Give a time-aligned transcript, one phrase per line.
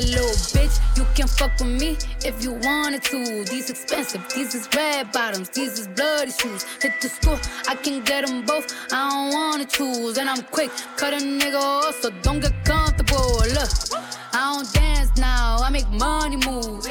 [0.00, 3.44] Yeah, little bitch, you can fuck with me if you wanted to.
[3.44, 6.64] These expensive, these is red bottoms, these is bloody shoes.
[6.80, 7.38] Hit the school,
[7.68, 8.74] I can get them both.
[8.92, 13.42] I don't wanna choose, and I'm quick, cut a nigga off, so don't get comfortable.
[13.52, 13.70] Look,
[14.32, 16.86] I don't dance now, I make money move.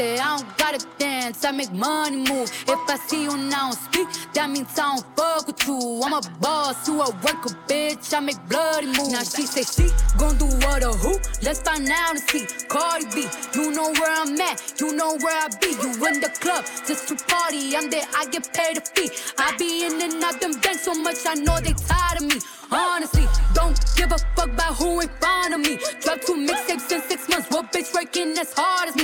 [0.00, 2.50] I don't gotta dance, I make money move.
[2.66, 6.00] If I see you now speak, that means I don't fuck with you.
[6.02, 8.14] I'm a boss, you a worker, bitch.
[8.14, 9.12] I make bloody moves.
[9.12, 11.18] Now she say she gon' do what or who?
[11.42, 12.46] Let's find out and see.
[12.68, 15.68] Cardi B, you know where I'm at, you know where I be.
[15.68, 17.76] You in the club just to party.
[17.76, 19.10] I'm there, I get paid a fee.
[19.38, 22.40] I be in and out them banks so much, I know they tired of me.
[22.72, 25.76] Honestly, don't give a fuck about who in front of me.
[26.00, 27.50] Drop two mixtapes in six months.
[27.50, 28.99] What bitch working as hard as me?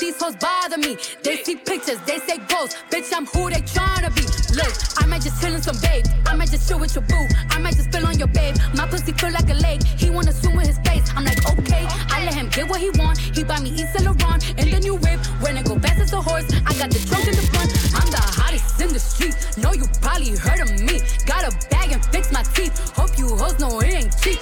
[0.00, 0.96] These hoes bother me.
[1.22, 2.76] They see pictures, they say ghosts.
[2.90, 4.24] Bitch, I'm who they tryna be.
[4.56, 6.06] Look, I might just chill in some babe.
[6.26, 7.28] I might just chill with your boo.
[7.50, 8.56] I might just spill on your babe.
[8.74, 9.82] My pussy feel like a lake.
[9.84, 11.04] He wanna swim with his face.
[11.14, 11.84] I'm like, okay.
[12.08, 13.18] I let him get what he want.
[13.18, 15.20] He buy me East Laurent and the new whip.
[15.42, 17.70] When it go fast as a horse, I got the trunk in the front.
[17.94, 19.36] I'm the hottest in the street.
[19.58, 21.00] Know you probably heard of me.
[21.26, 22.72] Got a bag and fix my teeth.
[22.96, 24.40] Hope you hoes know it ain't cheap.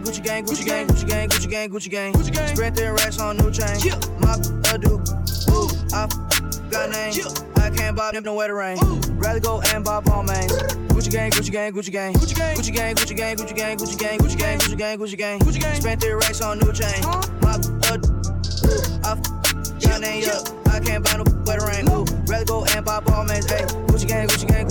[0.00, 2.12] gang, Gucci gang, Gucci gang, Gucci gang, Gucci gang, Gucci gang.
[2.12, 2.48] Gucci gang.
[2.54, 3.78] Spread their racks on new chain.
[3.80, 3.98] Yeah.
[4.18, 4.34] My
[4.72, 5.00] a do.
[5.50, 6.06] Ooh, I
[6.70, 7.14] got name.
[7.56, 8.78] I can't buy them no to rain.
[9.16, 10.48] Rather go and buy Paul main.
[10.88, 12.14] Gucci gang, Gucci gang, Gucci gang.
[12.14, 15.16] Gucci gang, Gucci gang, Gucci gang, Gucci gang, Gucci gang, Gucci gang, Gucci gang, Gucci
[15.16, 15.38] gang.
[15.38, 15.80] Gucci gang.
[15.80, 17.02] Spent their racks on new chain.
[17.02, 17.22] Huh?
[17.40, 18.12] My a do.
[18.66, 19.16] Ooh, I
[19.80, 20.24] got name.
[20.68, 21.86] I can't buy no way to rain.
[22.26, 23.85] Rather go and buy Paul main.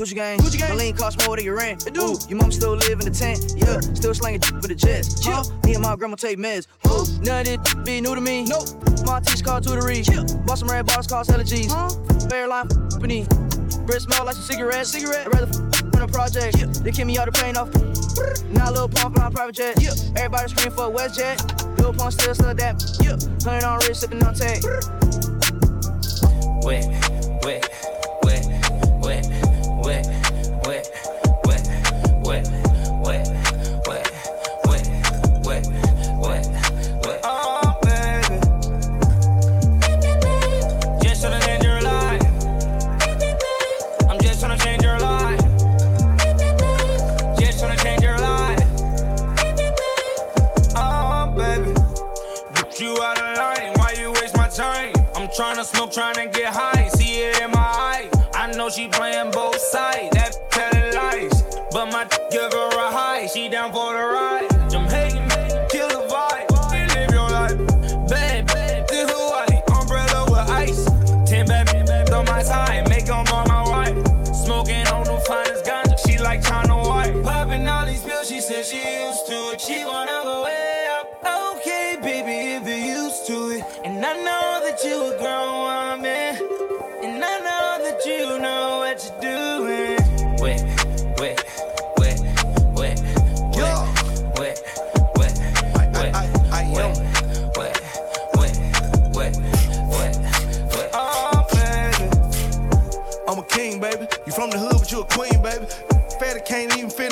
[0.05, 0.69] Gucci gang, Gucci gang, Gucci gang.
[0.69, 0.69] Gucci.
[0.69, 1.97] My lean cost more than your rent.
[1.97, 3.53] Ooh, your mom still live in the tent.
[3.57, 5.25] Yeah, still slanging for the jets.
[5.25, 5.43] Huh?
[5.63, 6.67] Me and my grandma take meds.
[6.85, 8.43] Ooh, none of it be new to me.
[8.45, 8.67] Nope.
[9.05, 10.05] My teach called tutory.
[10.45, 11.73] Bought some red bottles cost hella G's.
[12.29, 13.25] Fairline company.
[13.87, 14.91] Breath smell like some cigarettes.
[14.91, 15.25] Cigarette.
[15.25, 16.57] I'd rather f- on a project.
[16.59, 16.65] Yeah.
[16.67, 17.69] They kick me out the plane off.
[18.51, 19.81] Now Lil Pump flying private jet.
[19.81, 19.89] Yeah.
[20.15, 21.77] Everybody scream for a WestJet.
[21.79, 22.75] Lil Pump still still that.
[23.43, 24.63] Hundred on wrist, sipping on tag.
[26.63, 27.74] wet, wet, wet,
[52.79, 53.73] you out of line.
[53.75, 54.93] Why you waste my time?
[55.15, 56.87] I'm tryna smoke, tryna get high.
[56.89, 58.09] See it in my eye.
[58.33, 60.09] I know she playing both sides.
[60.15, 61.43] That telling lies.
[61.71, 63.27] But my give her a high.
[63.27, 64.51] She down for the ride.
[64.73, 65.27] I'm hating,
[65.69, 66.95] kill the vibe.
[66.95, 68.09] Live your life.
[68.09, 69.61] Bad, bad, this Hawaii.
[69.79, 70.85] Umbrella with ice.
[71.29, 72.89] Ten bad men on my side.
[72.89, 73.95] Make them on my wife.
[74.35, 75.97] Smoking on the finest ganja.
[76.05, 77.23] She like China White.
[77.23, 78.27] Popping all these pills.
[78.27, 79.55] She said she used to.
[79.59, 80.14] She wanna
[83.95, 86.35] And I know that you a grown woman.
[87.01, 89.95] And I know that you know what you're doing.
[90.37, 90.61] Wet,
[91.17, 91.39] wet,
[91.97, 92.19] wet,
[92.75, 92.99] wet,
[93.55, 93.79] wet,
[94.37, 94.59] wet,
[95.15, 95.39] wet,
[95.95, 96.91] wet, wet,
[97.55, 97.79] wet,
[98.35, 98.55] wet,
[99.15, 99.35] wet,
[99.87, 100.15] wet,
[100.71, 100.89] wet.
[100.93, 102.05] Oh, baby.
[103.29, 104.07] I'm a king, baby.
[104.25, 105.67] You from the hood, but you a queen, baby.
[106.19, 107.04] Fatty can't even fit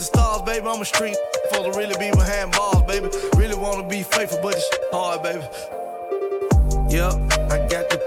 [0.00, 0.66] with the stars, baby.
[0.66, 1.16] I'm a street
[1.50, 3.08] for to really be behind bars, baby.
[3.36, 5.44] Really wanna be faithful, but it's hard, baby.
[6.90, 7.12] Yep,
[7.50, 7.98] I got the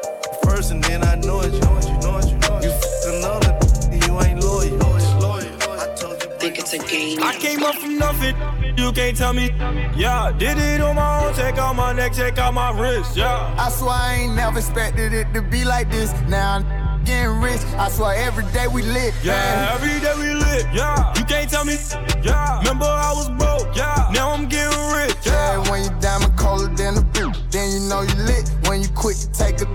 [0.44, 1.54] first and then I know it.
[1.54, 2.64] You know it, you know it, you know it.
[2.64, 3.54] You f- another,
[3.92, 4.78] you ain't loyal.
[5.20, 5.80] loyal.
[5.80, 6.30] I told you.
[6.40, 7.24] Think it's a game.
[7.24, 8.36] I came up from nothing,
[8.78, 9.52] you can't tell me.
[9.96, 13.56] Yeah, did it on my own, check out my neck, check out my wrist, yeah.
[13.58, 16.12] I swear I ain't never expected it to be like this.
[16.28, 16.83] Now I'm
[17.14, 17.62] getting rich.
[17.78, 19.14] I swear every day we lit.
[19.24, 21.14] Yeah, every day we lit, yeah.
[21.18, 21.78] You can't tell me,
[22.24, 22.60] yeah.
[22.60, 24.10] Remember I was broke, yeah.
[24.14, 25.70] Now I'm getting rich, Yeah, yeah.
[25.70, 28.50] when you diamond colder than a boot, then you know you lit.
[28.68, 29.66] When you quit, you take a,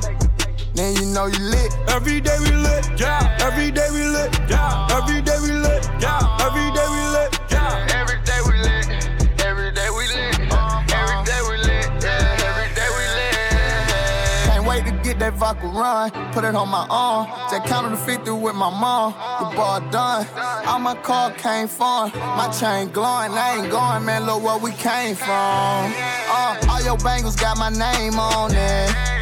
[0.74, 1.70] then you know you lit.
[1.88, 3.36] Every day we lit, yeah.
[3.40, 4.96] Every day we lit, yeah.
[4.98, 5.77] Every day we lit,
[15.38, 16.32] get that vodka run.
[16.32, 17.28] Put it on my arm.
[17.50, 19.12] Just counted the 50 with my mom.
[19.40, 20.26] The ball done.
[20.66, 22.12] All my car came from.
[22.12, 23.32] My chain glowing.
[23.32, 24.26] I ain't going, man.
[24.26, 25.28] Look where we came from.
[25.28, 29.17] Uh, all your bangles got my name on it.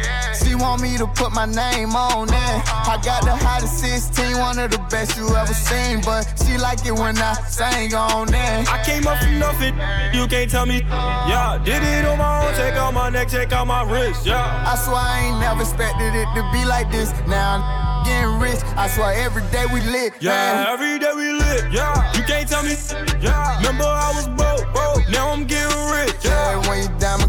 [0.47, 2.61] She want me to put my name on it.
[2.87, 6.85] I got the hottest 16, one of the best you ever seen, but she like
[6.85, 8.63] it when I sang on there.
[8.71, 9.75] I came up from nothing,
[10.15, 10.85] you can't tell me.
[11.27, 14.25] Yeah, did it on my own, check out my neck, check out my wrist.
[14.25, 17.11] Yeah, I swear I ain't never expected it to be like this.
[17.27, 18.63] Now I'm getting rich.
[18.77, 20.13] I swear every day we lit.
[20.21, 20.67] Yeah, man.
[20.67, 21.73] every day we lit.
[21.73, 22.75] Yeah, you can't tell me.
[23.19, 25.03] Yeah, remember I was broke, broke.
[25.11, 26.15] Now I'm getting rich.
[26.23, 27.26] Yeah, yeah when you diamond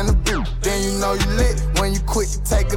[0.00, 1.60] colder than a boot, then you know you lit.
[1.78, 2.76] When you quit, you take a.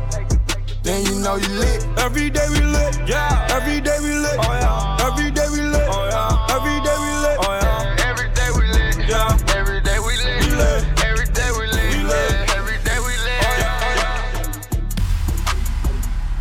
[0.83, 1.85] Then you know you lit.
[1.97, 2.99] Every day we lit.
[3.07, 4.37] Yeah, every day we lit.
[4.39, 5.87] Oh yeah, every day we lit.
[5.87, 7.37] Oh yeah, every day we lit.
[7.39, 8.95] Oh yeah, every day we lit.
[9.07, 10.43] Yeah, every day we lit.
[10.43, 10.83] We lit.
[11.03, 11.93] Every day we lit.
[11.93, 12.49] We lit.
[12.57, 13.41] Every day we lit.
[13.41, 14.19] Oh, yeah.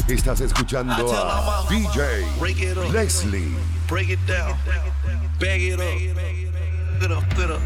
[0.09, 2.27] Oh, Estás escuchando a DJ
[2.93, 3.55] Leslie.
[3.89, 4.57] Break it down.
[5.39, 5.87] Bag it up.
[7.01, 7.61] Get up, get up.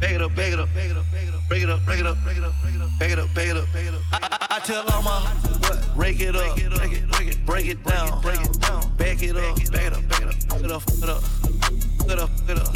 [0.00, 2.16] Bag it up, bag it up, bag it up, bag it up, break it up,
[2.22, 4.00] break it up, break it up, bag it up, bag it up, bag it up.
[4.12, 5.20] I, I, tell all my
[5.66, 5.96] what?
[5.96, 9.36] Break it up, break it, break it, break it down, break it down, back it
[9.36, 12.58] up, back it up, back it up, back it up, back it up, back it
[12.60, 12.70] up,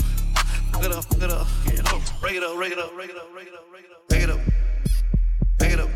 [0.72, 2.94] back it up, back it up, back it up, break it up, break it up,
[2.96, 4.40] break it up, break it up, break it up, back it up,
[5.58, 5.90] back it up,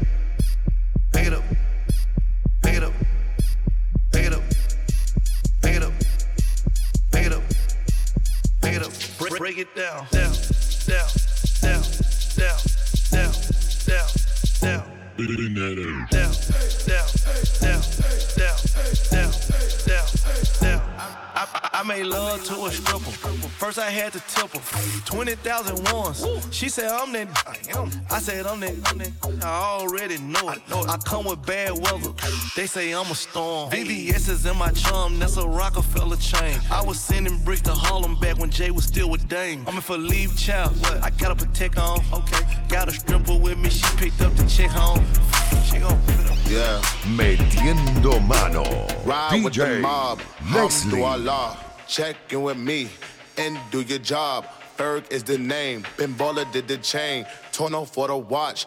[1.12, 1.42] back it up,
[2.62, 2.92] back it up,
[4.12, 4.42] back it up,
[5.60, 5.92] back it up,
[7.10, 7.42] back it up,
[8.60, 10.27] back it up, break it down down,
[15.18, 16.30] Now,
[16.86, 17.07] now.
[21.88, 23.10] Made love to a stripper.
[23.58, 25.06] First I had to tip her.
[25.06, 26.54] 20,000 once.
[26.54, 27.28] She said I'm that.
[28.10, 28.74] I said I'm that.
[29.42, 30.60] I already know it.
[30.70, 32.12] I come with bad weather.
[32.54, 33.70] They say I'm a storm.
[33.70, 35.18] VVS is in my chum.
[35.18, 36.60] That's a Rockefeller chain.
[36.70, 39.64] I was sending bricks to Harlem back when Jay was still with Dame.
[39.66, 40.76] I'm in for leave child.
[41.02, 42.04] I gotta protect on.
[42.12, 42.44] Okay.
[42.68, 43.70] Got a stripper with me.
[43.70, 45.04] She picked up the chick home.
[45.64, 45.98] She gon'
[46.50, 46.80] Yeah.
[47.16, 48.64] Metiendo mano.
[49.04, 50.20] Ride DJ with the mob.
[50.52, 51.67] Leslie.
[51.88, 52.14] Allah.
[52.14, 52.88] Check in with me
[53.36, 54.46] and do your job.
[54.76, 55.84] Ferg is the name.
[55.96, 57.26] Ben Baller did the chain.
[57.52, 58.66] Torno for the watch.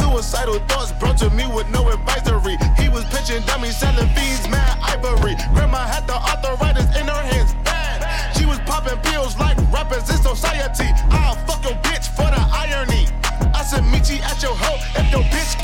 [0.11, 2.57] Suicidal thoughts brought to me with no advisory.
[2.75, 5.39] He was pitching dummies, selling fiends, mad ivory.
[5.55, 8.03] Grandma had the arthritis in her hands, bad.
[8.35, 10.91] She was popping pills like rappers in society.
[11.15, 13.07] I'll fuck your bitch for the irony.
[13.55, 15.60] I said, meet you at your hoe if your bitch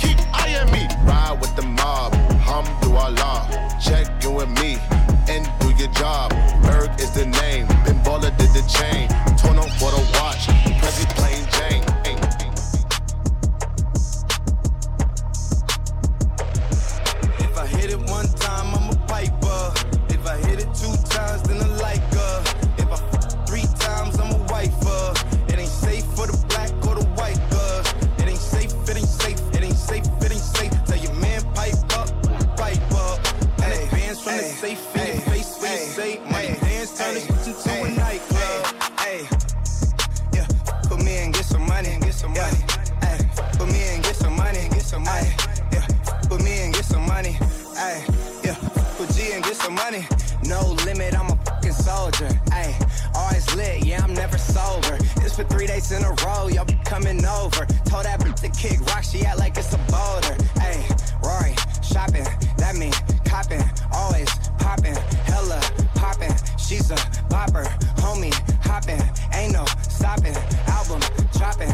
[45.08, 45.34] Ay,
[45.72, 45.88] yeah,
[46.28, 47.38] put me and get some money.
[47.78, 48.04] Ay,
[48.44, 48.56] yeah,
[48.98, 50.06] put G and get some money.
[50.44, 52.30] No limit, I'm a fucking soldier.
[52.52, 52.78] Ay,
[53.16, 54.98] always lit, yeah, I'm never sober.
[55.22, 57.66] This for three days in a row, y'all be coming over.
[57.86, 60.36] Told that bitch to kick rock, she act like it's a boulder.
[60.58, 60.78] Ay,
[61.24, 62.94] Rory, shopping, that mean
[63.26, 64.96] copping, always popping,
[65.26, 65.60] hella
[65.96, 66.34] popping.
[66.58, 66.96] She's a
[67.32, 67.66] bopper,
[68.04, 68.34] homie,
[68.64, 69.02] hopping,
[69.34, 70.36] ain't no stopping.
[70.68, 71.02] Album
[71.34, 71.72] dropping,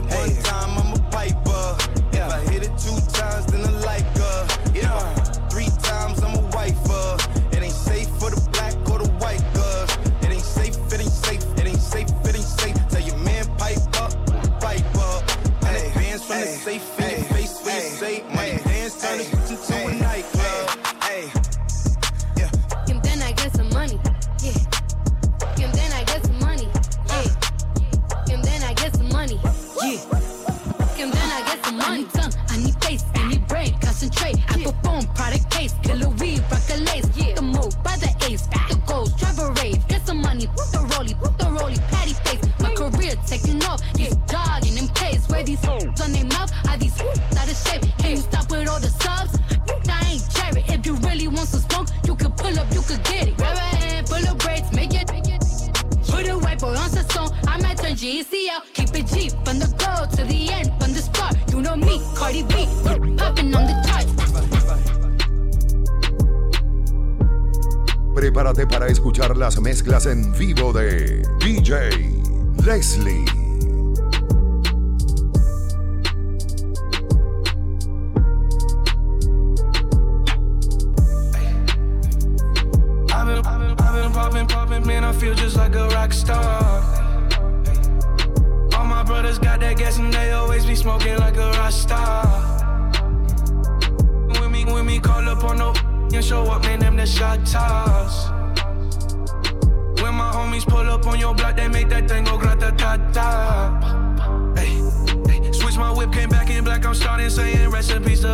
[0.00, 0.45] live hey.
[68.64, 71.90] Para escuchar las mezclas en vivo de DJ
[72.64, 73.45] Leslie.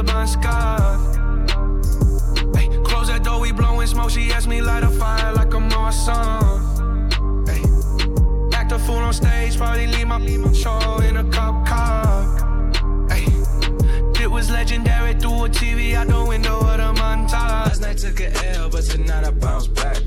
[0.03, 0.99] Bon Scott.
[2.57, 4.11] Hey, close that door, we blowing smoke.
[4.11, 7.45] She asked me light a fire like I'm on song.
[7.47, 7.63] Hey,
[8.57, 12.43] act a fool on stage, probably leave my, leave my show in a cop car.
[14.23, 17.33] It was legendary through a TV out the window of the montage.
[17.33, 19.99] Last night took a L, but tonight I bounce back.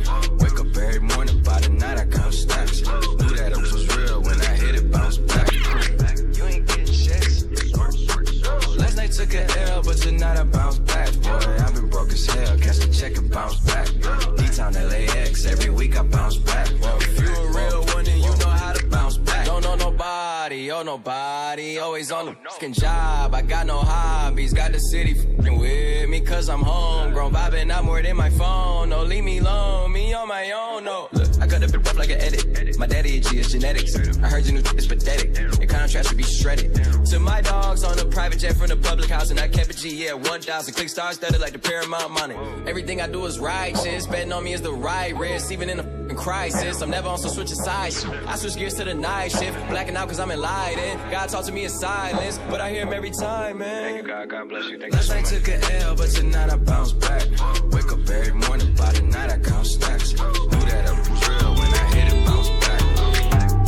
[21.96, 23.34] Always on the fucking job.
[23.34, 24.54] I got no hobbies.
[24.54, 27.32] Got the city fing with me, cause I'm homegrown.
[27.32, 28.90] Vibing out more than my phone.
[28.90, 29.94] No, leave me alone.
[29.94, 31.08] Me on my own, no.
[31.14, 32.78] Look, I cut up it rough like an edit.
[32.78, 33.96] My daddy a G is genetics.
[33.96, 35.38] I heard you new is pathetic.
[35.38, 36.74] Your contrast should be shredded.
[37.12, 39.78] To my dogs on a private jet from the public house, and I kept a
[39.78, 40.74] G, yeah, 1,000.
[40.74, 42.36] Click stars studded like the Paramount money.
[42.68, 44.06] Everything I do is righteous.
[44.06, 46.82] Betting on me is the right risk, even in a f***ing crisis.
[46.82, 48.06] I'm never on some switching sides.
[48.28, 49.58] I switch gears to the night shift.
[49.70, 51.00] Blacking out cause I'm enlightened.
[51.12, 53.84] God talk to me in silence, but I hear him every time, man.
[53.84, 54.30] Thank you, God.
[54.30, 54.80] God bless you.
[54.80, 57.24] Thank Last night took a L, but tonight I bounce back.
[57.72, 60.14] Wake up every morning, by the night I count stacks.
[60.14, 62.82] Knew that I was real when I hit it, bounce back.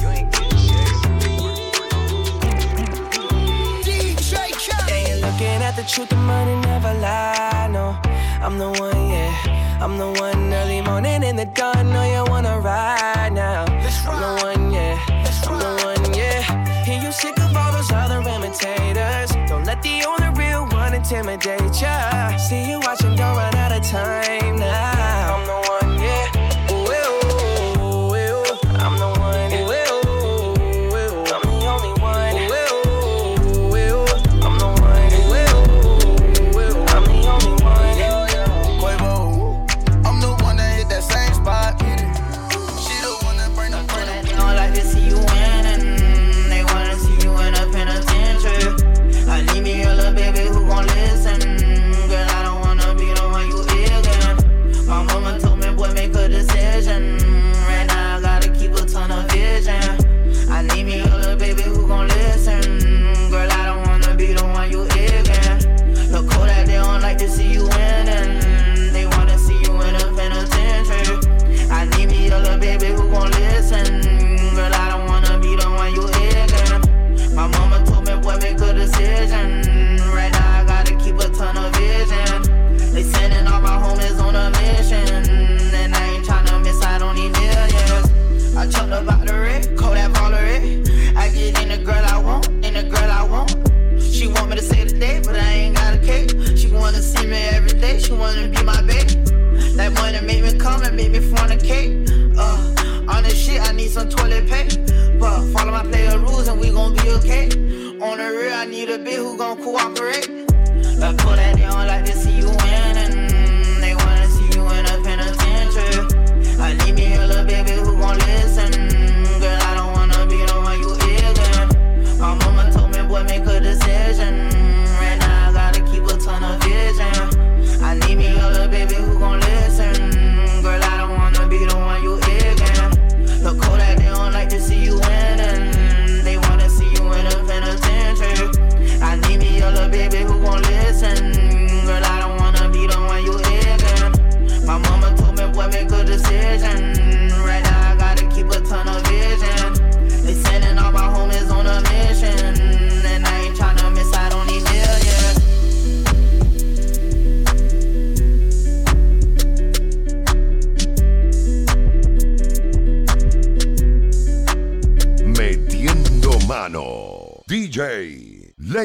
[0.01, 0.87] You ain't getting shit.
[4.87, 7.67] Yeah, you're looking at the truth, the money never lie.
[7.71, 7.99] No,
[8.45, 9.06] I'm the one, yeah.
[9.79, 11.91] I'm the one early morning in the dawn.
[11.93, 13.65] Know you wanna ride now.
[14.09, 14.97] I'm the one, yeah.
[15.45, 16.83] I'm the one, yeah.
[16.83, 19.29] Hear you sick of all those other imitators.
[19.47, 22.35] Don't let the only real one intimidate ya.
[22.37, 22.79] See you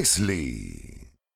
[0.02, 0.91] nicely.